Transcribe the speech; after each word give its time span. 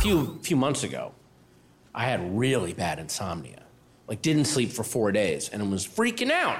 few 0.00 0.38
few 0.42 0.56
months 0.56 0.84
ago, 0.84 1.12
I 1.94 2.04
had 2.04 2.38
really 2.38 2.72
bad 2.72 2.98
insomnia. 2.98 3.62
Like 4.06 4.22
didn't 4.22 4.46
sleep 4.46 4.70
for 4.70 4.84
four 4.84 5.12
days 5.12 5.48
and 5.48 5.70
was 5.70 5.86
freaking 5.86 6.30
out. 6.30 6.58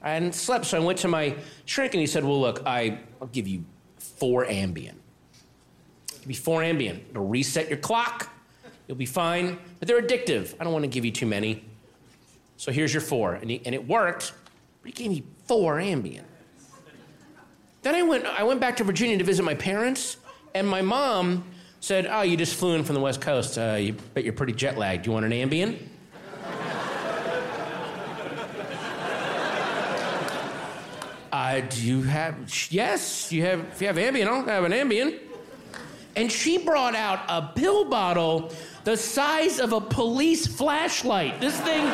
I 0.00 0.10
hadn't 0.10 0.34
slept, 0.34 0.66
so 0.66 0.80
I 0.80 0.84
went 0.84 0.98
to 1.00 1.08
my 1.08 1.34
shrink 1.64 1.94
and 1.94 2.00
he 2.00 2.06
said, 2.06 2.24
Well, 2.24 2.40
look, 2.40 2.62
I, 2.64 2.98
I'll 3.20 3.28
give 3.28 3.48
you 3.48 3.64
four 3.98 4.44
Ambien. 4.46 4.94
Give 6.20 6.30
you 6.30 6.36
four 6.36 6.60
Ambien. 6.60 7.00
It'll 7.10 7.26
reset 7.26 7.68
your 7.68 7.78
clock. 7.78 8.30
You'll 8.86 8.96
be 8.96 9.06
fine. 9.06 9.58
But 9.78 9.88
they're 9.88 10.00
addictive. 10.00 10.54
I 10.60 10.64
don't 10.64 10.72
want 10.72 10.84
to 10.84 10.88
give 10.88 11.04
you 11.04 11.10
too 11.10 11.26
many. 11.26 11.64
So 12.56 12.72
here's 12.72 12.92
your 12.92 13.00
four. 13.00 13.34
And, 13.34 13.50
he, 13.50 13.62
and 13.64 13.74
it 13.74 13.86
worked, 13.86 14.32
but 14.82 14.92
he 14.92 14.92
gave 14.92 15.10
me 15.10 15.24
four 15.46 15.76
Ambien. 15.76 16.24
Then 17.82 17.94
I 17.94 18.02
went, 18.02 18.26
I 18.26 18.42
went 18.42 18.60
back 18.60 18.76
to 18.78 18.84
Virginia 18.84 19.18
to 19.18 19.24
visit 19.24 19.44
my 19.44 19.54
parents, 19.54 20.16
and 20.54 20.66
my 20.66 20.82
mom 20.82 21.44
said, 21.80 22.06
Oh, 22.10 22.22
you 22.22 22.36
just 22.36 22.54
flew 22.54 22.74
in 22.74 22.84
from 22.84 22.94
the 22.94 23.00
West 23.00 23.20
Coast. 23.20 23.58
Uh, 23.58 23.76
you 23.78 23.92
bet 24.14 24.24
you're 24.24 24.32
pretty 24.32 24.52
jet 24.52 24.76
lagged. 24.76 25.06
You 25.06 25.12
want 25.12 25.26
an 25.26 25.32
Ambien? 25.32 25.78
Uh, 31.30 31.60
do 31.60 31.82
you 31.82 32.02
have? 32.02 32.34
Yes, 32.70 33.30
you 33.30 33.44
have. 33.44 33.60
If 33.60 33.80
you 33.80 33.86
have 33.86 33.96
Ambien, 33.96 34.26
I'll 34.26 34.44
have 34.44 34.64
an 34.64 34.72
Ambien. 34.72 35.18
And 36.16 36.32
she 36.32 36.58
brought 36.58 36.94
out 36.96 37.20
a 37.28 37.52
pill 37.54 37.84
bottle 37.84 38.52
the 38.84 38.96
size 38.96 39.60
of 39.60 39.72
a 39.72 39.80
police 39.80 40.46
flashlight. 40.46 41.40
This 41.40 41.60
thing, 41.60 41.84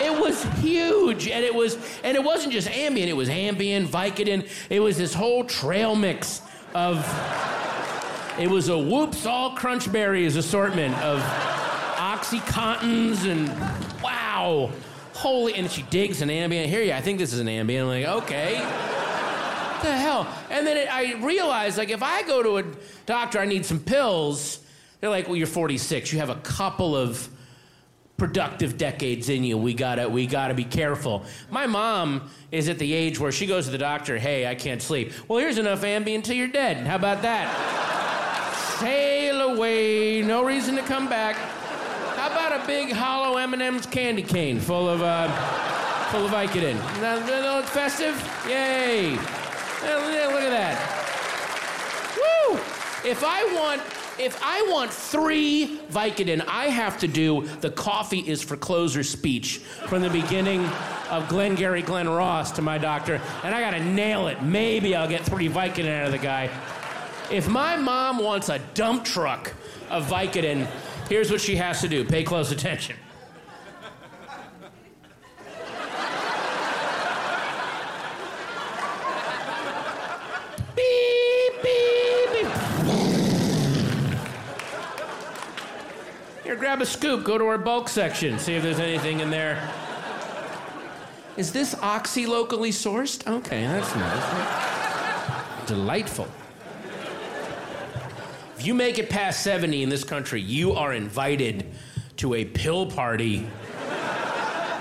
it 0.00 0.18
was 0.18 0.42
huge, 0.60 1.28
and 1.28 1.44
it 1.44 1.54
was, 1.54 1.76
and 2.04 2.16
it 2.16 2.22
wasn't 2.22 2.52
just 2.52 2.68
Ambien. 2.68 3.08
It 3.08 3.16
was 3.16 3.28
Ambien, 3.28 3.86
Vicodin. 3.86 4.48
It 4.70 4.80
was 4.80 4.96
this 4.96 5.12
whole 5.12 5.44
trail 5.44 5.94
mix 5.96 6.40
of. 6.72 7.04
It 8.38 8.48
was 8.48 8.68
a 8.68 8.78
Whoops 8.78 9.26
All 9.26 9.50
Crunch 9.50 9.90
Berries 9.90 10.36
assortment 10.36 10.94
of 10.98 11.20
Oxycontins 11.96 13.24
and 13.24 13.48
wow 14.02 14.70
holy, 15.18 15.54
and 15.54 15.68
she 15.68 15.82
digs 15.82 16.22
an 16.22 16.28
Ambien. 16.28 16.66
Here 16.66 16.82
you, 16.82 16.92
I 16.92 17.00
think 17.00 17.18
this 17.18 17.32
is 17.32 17.40
an 17.40 17.48
Ambien. 17.48 17.82
I'm 17.82 17.88
like, 17.88 18.06
okay. 18.22 18.60
what 18.60 19.82
the 19.82 19.92
hell? 19.92 20.32
And 20.50 20.64
then 20.64 20.76
it, 20.76 20.88
I 20.88 21.14
realized, 21.14 21.76
like, 21.76 21.90
if 21.90 22.02
I 22.02 22.22
go 22.22 22.42
to 22.42 22.58
a 22.58 22.64
doctor, 23.04 23.40
I 23.40 23.44
need 23.44 23.66
some 23.66 23.80
pills. 23.80 24.60
They're 25.00 25.10
like, 25.10 25.26
well, 25.26 25.36
you're 25.36 25.48
46. 25.48 26.12
You 26.12 26.20
have 26.20 26.30
a 26.30 26.36
couple 26.36 26.96
of 26.96 27.28
productive 28.16 28.78
decades 28.78 29.28
in 29.28 29.42
you. 29.42 29.58
We 29.58 29.74
gotta, 29.74 30.08
we 30.08 30.26
gotta 30.26 30.54
be 30.54 30.64
careful. 30.64 31.24
My 31.50 31.66
mom 31.66 32.30
is 32.52 32.68
at 32.68 32.78
the 32.78 32.92
age 32.92 33.18
where 33.18 33.32
she 33.32 33.46
goes 33.46 33.66
to 33.66 33.72
the 33.72 33.78
doctor. 33.78 34.18
Hey, 34.18 34.46
I 34.46 34.54
can't 34.54 34.82
sleep. 34.82 35.12
Well, 35.26 35.40
here's 35.40 35.58
enough 35.58 35.82
Ambien 35.82 36.22
till 36.22 36.36
you're 36.36 36.48
dead. 36.48 36.86
How 36.86 36.96
about 36.96 37.22
that? 37.22 37.67
Sail 38.80 39.40
away. 39.40 40.22
No 40.22 40.44
reason 40.44 40.76
to 40.76 40.82
come 40.82 41.08
back. 41.08 41.34
How 42.16 42.28
about 42.30 42.62
a 42.62 42.66
big 42.66 42.92
hollow 42.92 43.36
M&M's 43.36 43.86
candy 43.86 44.22
cane 44.22 44.60
full 44.60 44.88
of 44.88 45.02
uh, 45.02 45.28
full 46.10 46.24
of 46.24 46.30
Vicodin? 46.30 46.76
Now, 47.00 47.18
now 47.26 47.62
festive. 47.62 48.14
Yay! 48.46 49.12
Look 49.12 50.42
at 50.42 50.50
that. 50.50 50.78
Woo! 52.16 52.56
If 53.04 53.24
I 53.24 53.44
want 53.52 53.82
if 54.18 54.40
I 54.42 54.66
want 54.70 54.92
three 54.92 55.80
Vicodin, 55.90 56.44
I 56.46 56.66
have 56.66 56.98
to 57.00 57.08
do 57.08 57.48
the 57.60 57.70
coffee 57.70 58.20
is 58.20 58.42
for 58.42 58.56
closer 58.56 59.02
speech 59.02 59.58
from 59.88 60.02
the 60.02 60.10
beginning 60.10 60.64
of 61.10 61.28
Glengarry 61.28 61.82
Glen 61.82 62.08
Ross 62.08 62.52
to 62.52 62.62
my 62.62 62.78
doctor, 62.78 63.20
and 63.42 63.54
I 63.54 63.60
gotta 63.60 63.82
nail 63.82 64.28
it. 64.28 64.42
Maybe 64.42 64.94
I'll 64.94 65.08
get 65.08 65.22
three 65.22 65.48
Vicodin 65.48 66.00
out 66.00 66.06
of 66.06 66.12
the 66.12 66.18
guy. 66.18 66.48
If 67.30 67.48
my 67.48 67.76
mom 67.76 68.18
wants 68.18 68.48
a 68.48 68.58
dump 68.74 69.04
truck 69.04 69.52
of 69.90 70.06
Vicodin, 70.06 70.66
Here's 71.08 71.30
what 71.30 71.40
she 71.40 71.56
has 71.56 71.80
to 71.80 71.88
do 71.88 72.04
pay 72.04 72.22
close 72.22 72.52
attention. 72.52 72.96
beep, 80.76 81.62
beep, 81.62 82.32
beep. 82.32 82.46
Here, 86.44 86.56
grab 86.56 86.82
a 86.82 86.86
scoop, 86.86 87.24
go 87.24 87.38
to 87.38 87.46
our 87.46 87.56
bulk 87.56 87.88
section, 87.88 88.38
see 88.38 88.54
if 88.54 88.62
there's 88.62 88.80
anything 88.80 89.20
in 89.20 89.30
there. 89.30 89.72
Is 91.38 91.52
this 91.52 91.74
oxy 91.76 92.26
locally 92.26 92.70
sourced? 92.70 93.26
Okay, 93.26 93.62
that's 93.62 93.94
nice. 93.94 95.66
Delightful. 95.66 96.28
If 98.58 98.66
you 98.66 98.74
make 98.74 98.98
it 98.98 99.08
past 99.08 99.44
70 99.44 99.84
in 99.84 99.88
this 99.88 100.02
country, 100.02 100.40
you 100.40 100.72
are 100.72 100.92
invited 100.92 101.64
to 102.16 102.34
a 102.34 102.44
pill 102.44 102.86
party 102.86 103.46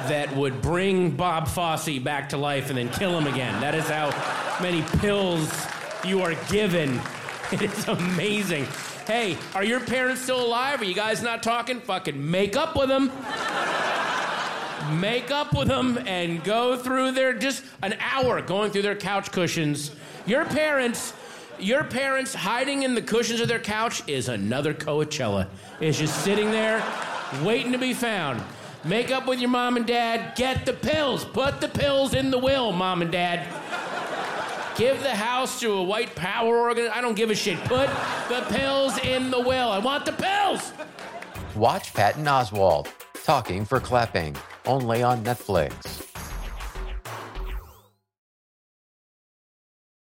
that 0.08 0.36
would 0.36 0.64
bring 0.64 1.12
Bob 1.12 1.48
Fosse 1.48 2.00
back 2.00 2.30
to 2.30 2.38
life 2.38 2.70
and 2.70 2.78
then 2.80 2.90
kill 2.90 3.16
him 3.16 3.32
again. 3.32 3.62
That 3.62 3.76
is 3.76 3.88
how 3.88 4.10
many 4.64 4.82
pills 4.98 5.54
you 6.04 6.24
are 6.24 6.34
given. 6.50 7.00
It 7.52 7.62
is 7.62 7.88
amazing. 7.88 8.66
Hey, 9.06 9.38
are 9.56 9.64
your 9.64 9.80
parents 9.80 10.22
still 10.22 10.46
alive? 10.46 10.82
Are 10.82 10.86
you 10.86 10.96
guys 10.96 11.22
not 11.22 11.44
talking? 11.44 11.80
Fucking 11.80 12.30
make 12.30 12.58
up 12.58 12.76
with 12.76 12.90
them. 12.90 13.12
make 15.00 15.32
up 15.32 15.54
with 15.56 15.70
them 15.70 16.00
and 16.06 16.44
go 16.44 16.78
through 16.78 17.12
their 17.12 17.34
just 17.34 17.64
an 17.84 17.96
hour 18.02 18.42
going 18.42 18.72
through 18.72 18.82
their 18.82 18.98
couch 18.98 19.32
cushions. 19.32 19.92
Your 20.26 20.44
parents 20.44 21.14
your 21.60 21.84
parents 21.84 22.34
hiding 22.34 22.84
in 22.84 22.96
the 22.96 23.02
cushions 23.02 23.40
of 23.40 23.48
their 23.48 23.60
couch 23.60 24.04
is 24.08 24.30
another 24.30 24.74
Coachella. 24.74 25.48
Is 25.80 25.98
just 25.98 26.24
sitting 26.24 26.52
there 26.52 26.84
waiting 27.44 27.72
to 27.72 27.78
be 27.78 27.94
found. 27.94 28.42
Make 28.84 29.12
up 29.12 29.28
with 29.28 29.40
your 29.40 29.50
mom 29.50 29.78
and 29.78 29.86
dad. 29.86 30.36
Get 30.36 30.66
the 30.66 30.74
pills. 30.74 31.26
Put 31.26 31.60
the 31.60 31.68
pills 31.68 32.14
in 32.14 32.32
the 32.32 32.38
will, 32.38 32.72
mom 32.72 33.02
and 33.02 33.12
dad. 33.12 33.48
Give 34.78 35.02
the 35.02 35.16
house 35.16 35.60
to 35.62 35.74
a 35.74 35.84
white 35.84 36.16
power 36.16 36.58
organ. 36.58 36.88
I 36.94 37.02
don't 37.02 37.16
give 37.16 37.32
a 37.32 37.36
shit. 37.36 37.58
Put 37.66 37.90
the 38.30 38.46
pills 38.50 38.98
in 39.00 39.32
the 39.32 39.40
will. 39.40 39.72
I 39.72 39.80
want 39.80 40.06
the 40.06 40.14
pills. 40.14 40.72
Watch 41.56 41.94
Patton 41.94 42.26
Oswalt 42.26 42.88
talking 43.24 43.66
for 43.66 43.80
clapping 43.80 44.36
only 44.66 45.02
on 45.02 45.24
Netflix. 45.24 46.07